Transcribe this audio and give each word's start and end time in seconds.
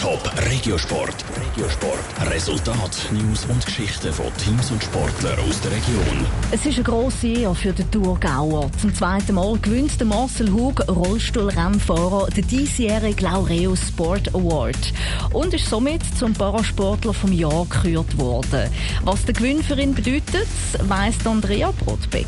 Top 0.00 0.32
Regiosport. 0.50 1.14
Regiosport. 1.36 2.30
Resultat, 2.32 3.12
News 3.12 3.44
und 3.44 3.66
Geschichten 3.66 4.10
von 4.10 4.34
Teams 4.38 4.70
und 4.70 4.82
Sportlern 4.82 5.38
aus 5.40 5.60
der 5.60 5.72
Region. 5.72 6.26
Es 6.50 6.64
ist 6.64 6.76
eine 6.76 6.84
grosse 6.84 7.26
Ehre 7.26 7.54
für 7.54 7.74
den 7.74 7.90
Thurgauer. 7.90 8.70
Zum 8.80 8.94
zweiten 8.94 9.34
Mal 9.34 9.58
gewinnt 9.58 10.00
der 10.00 10.06
Marcel 10.06 10.50
Hug, 10.52 10.80
Rollstuhlrennfahrer, 10.88 12.30
den 12.30 12.46
diesjährigen 12.46 13.30
Laureus 13.30 13.88
Sport 13.88 14.34
Award 14.34 14.94
und 15.34 15.52
ist 15.52 15.68
somit 15.68 16.00
zum 16.18 16.32
Parasportler 16.32 17.12
vom 17.12 17.32
Jahr 17.32 17.66
gekürt 17.66 18.16
worden. 18.16 18.70
Was 19.04 19.26
der 19.26 19.34
Gewinn 19.34 19.62
für 19.62 19.78
ihn 19.78 19.94
bedeutet, 19.94 20.48
weiss 20.88 21.16
Andrea 21.26 21.72
Brotbeck. 21.72 22.26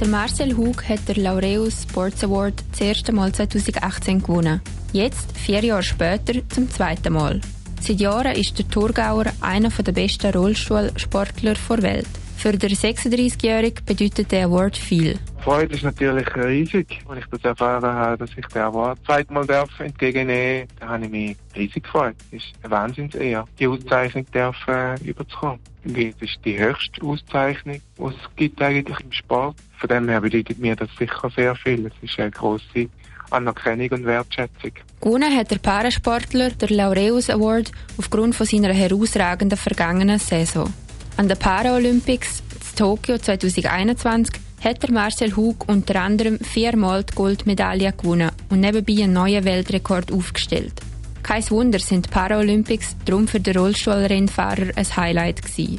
Der 0.00 0.08
Marcel 0.08 0.56
Hug 0.56 0.88
hat 0.88 1.06
den 1.06 1.22
Laureus 1.24 1.82
Sports 1.82 2.24
Award 2.24 2.54
das 2.70 2.80
erste 2.80 3.12
Mal 3.12 3.32
2018 3.32 4.22
gewonnen. 4.22 4.62
Jetzt, 4.94 5.36
vier 5.36 5.62
Jahre 5.62 5.82
später, 5.82 6.40
zum 6.48 6.70
zweiten 6.70 7.12
Mal. 7.12 7.38
Seit 7.82 8.00
Jahren 8.00 8.34
ist 8.34 8.58
der 8.58 8.66
Thurgauer 8.66 9.26
einer 9.42 9.68
der 9.68 9.92
besten 9.92 10.32
Rollstuhlsportler 10.32 11.52
der 11.52 11.82
Welt. 11.82 12.08
Für 12.40 12.56
den 12.56 12.70
36-Jährigen 12.70 13.84
bedeutet 13.84 14.32
der 14.32 14.46
Award 14.46 14.74
viel. 14.74 15.18
Freude 15.44 15.74
ist 15.74 15.82
natürlich 15.82 16.34
riesig, 16.34 17.00
als 17.06 17.18
ich 17.18 17.26
das 17.26 17.44
erfahren 17.44 17.84
habe, 17.84 18.16
dass 18.16 18.30
ich 18.34 18.46
den 18.46 18.62
Award 18.62 18.98
zweimal 19.04 19.44
darf 19.44 19.68
entgegennehmen 19.78 20.66
darf. 20.66 20.78
Da 20.80 20.88
habe 20.88 21.04
ich 21.04 21.10
mich 21.10 21.36
riesig 21.54 21.82
gefreut. 21.82 22.16
Das 22.32 22.42
ist 22.42 22.54
eine 22.62 22.70
Wahnsinnsehr, 22.70 23.44
die 23.58 23.66
Auszeichnung 23.66 24.24
darf, 24.32 24.56
äh, 24.68 24.98
überzukommen. 25.02 25.60
Das 25.84 26.14
ist 26.18 26.38
die 26.42 26.58
höchste 26.58 27.02
Auszeichnung, 27.02 27.78
die 27.98 28.04
es 28.04 28.36
gibt 28.36 28.62
eigentlich 28.62 29.00
im 29.00 29.12
Sport. 29.12 29.56
Von 29.78 29.88
dem 29.90 30.08
her 30.08 30.22
bedeutet 30.22 30.58
mir 30.58 30.74
das 30.76 30.88
sicher 30.98 31.28
sehr 31.36 31.54
viel. 31.54 31.88
Es 31.88 31.92
ist 32.00 32.18
eine 32.18 32.30
grosse 32.30 32.88
Anerkennung 33.28 33.90
und 33.90 34.06
Wertschätzung. 34.06 34.72
Gewonnen 35.02 35.36
hat 35.36 35.50
der 35.50 35.58
Parasportler 35.58 36.52
der 36.52 36.70
Laureus 36.70 37.28
Award 37.28 37.70
aufgrund 37.98 38.34
von 38.34 38.46
seiner 38.46 38.72
herausragenden 38.72 39.58
vergangenen 39.58 40.18
Saison. 40.18 40.72
An 41.20 41.28
den 41.28 41.38
Paralympics 41.38 42.42
in 42.50 42.76
Tokio 42.76 43.18
2021 43.18 44.40
hat 44.64 44.82
der 44.82 44.90
Marcel 44.90 45.36
Hug 45.36 45.68
unter 45.68 46.00
anderem 46.00 46.38
viermal 46.38 47.04
die 47.04 47.14
Goldmedaille 47.14 47.92
gewonnen 47.92 48.30
und 48.48 48.60
nebenbei 48.60 49.02
einen 49.02 49.12
neuen 49.12 49.44
Weltrekord 49.44 50.10
aufgestellt. 50.10 50.72
Kein 51.22 51.44
Wunder 51.50 51.78
sind 51.78 52.06
die 52.06 52.10
Paralympics 52.10 52.96
darum 53.04 53.28
für 53.28 53.38
den 53.38 53.54
Rollstuhlrennfahrer 53.54 54.68
ein 54.74 54.96
Highlight 54.96 55.42
gewesen. 55.42 55.78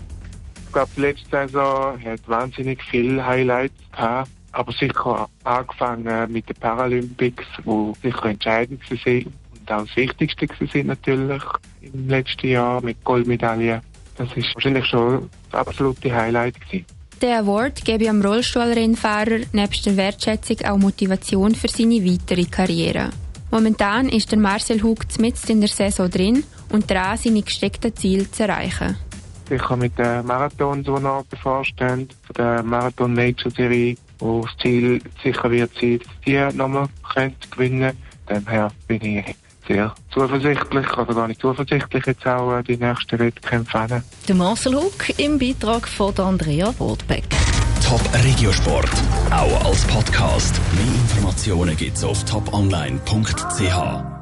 Ich 0.67 0.73
glaube, 0.73 0.91
die 0.95 1.01
letzte 1.01 1.29
Saison 1.31 1.99
hat 1.99 2.19
wahnsinnig 2.27 2.83
viele 2.83 3.25
Highlights 3.25 3.73
gehabt. 3.91 4.29
Aber 4.51 4.71
sicher 4.73 5.27
angefangen 5.43 6.31
mit 6.31 6.47
den 6.49 6.55
Paralympics, 6.57 7.45
wo 7.63 7.95
sicher 8.03 8.25
entscheidend 8.25 8.83
sind 9.03 9.25
und 9.25 9.71
auch 9.71 9.87
das 9.87 9.95
Wichtigste 9.95 10.47
sind 10.71 10.85
natürlich 10.85 11.41
im 11.81 12.09
letzten 12.09 12.47
Jahr 12.47 12.79
mit 12.83 13.03
Goldmedaillen. 13.03 13.81
Das 14.21 14.37
ist 14.37 14.53
wahrscheinlich 14.53 14.85
schon 14.85 15.29
das 15.49 15.61
absolute 15.61 16.13
Highlight 16.13 16.61
gewesen. 16.61 16.85
Der 17.21 17.39
Award 17.39 17.83
gebe 17.83 18.07
am 18.07 18.21
Rollstuhlrennfahrer 18.21 19.39
nebst 19.51 19.85
der 19.85 19.97
Wertschätzung 19.97 20.57
auch 20.63 20.77
Motivation 20.77 21.55
für 21.55 21.67
seine 21.67 22.05
weitere 22.05 22.45
Karriere. 22.45 23.09
Momentan 23.49 24.09
ist 24.09 24.31
der 24.31 24.37
Marcel 24.37 24.83
Hug 24.83 24.99
mitten 25.19 25.51
in 25.51 25.61
der 25.61 25.69
Saison 25.69 26.09
drin 26.09 26.43
und 26.69 26.89
daran, 26.89 27.17
seine 27.17 27.41
gesteckten 27.41 27.95
Ziele 27.95 28.29
zu 28.29 28.43
erreichen. 28.43 28.95
Sicher 29.49 29.75
mit 29.75 29.97
den 29.97 30.25
Marathons, 30.25 30.85
die 30.85 30.91
noch 30.91 31.25
bevorstehen, 31.25 32.07
der 32.37 32.61
Marathon 32.61 33.13
Nature 33.13 33.49
Serie, 33.49 33.97
wo 34.19 34.41
das 34.41 34.51
Ziel 34.61 35.01
sicher 35.23 35.49
wird 35.49 35.71
sein, 35.79 35.99
dass 35.99 36.51
die 36.51 36.57
nochmal 36.57 36.89
gewinnen 37.15 37.39
können. 37.49 37.97
Daher 38.27 38.71
bin 38.87 39.03
ich 39.03 39.35
sehr 39.73 39.93
zuversichtlich, 40.13 40.97
oder 40.97 41.13
gar 41.13 41.27
nicht 41.27 41.41
zuversichtlich, 41.41 42.05
jetzt 42.05 42.25
auch 42.27 42.57
äh, 42.57 42.63
die 42.63 42.77
nächsten 42.77 43.19
Wettkämpfe 43.19 43.79
an. 43.79 44.03
Der 44.27 44.35
Marcel 44.35 44.75
Huck 44.75 45.17
im 45.17 45.39
Beitrag 45.39 45.87
von 45.87 46.17
Andrea 46.17 46.71
Brodbeck. 46.77 47.23
Top 47.83 48.01
Regiosport, 48.23 48.89
auch 49.31 49.65
als 49.65 49.85
Podcast. 49.85 50.59
Mehr 50.73 50.85
Informationen 50.85 51.75
gibt's 51.75 52.03
auf 52.03 52.23
toponline.ch. 52.25 54.20